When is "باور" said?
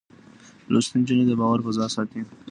1.39-1.59